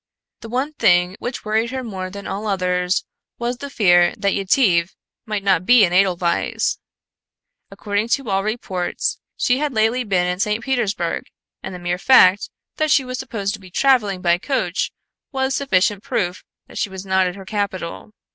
[0.39, 3.05] The one thing which worried her more than all others
[3.37, 4.95] was the fear that Yetive
[5.27, 6.79] might not be in Edelweiss.
[7.69, 10.63] According to all reports, she had lately been in St.
[10.63, 11.25] Petersburg
[11.61, 14.91] and the mere fact that she was supposed to be traveling by coach
[15.31, 18.11] was sufficient proof that she was not at her capital.